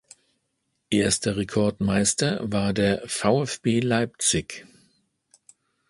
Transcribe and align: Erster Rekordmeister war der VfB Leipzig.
Erster 0.89 1.37
Rekordmeister 1.37 2.39
war 2.41 2.73
der 2.73 3.07
VfB 3.07 3.81
Leipzig. 3.81 4.65